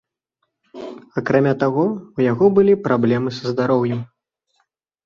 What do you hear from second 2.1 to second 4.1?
у яго былі праблемы са здароўем.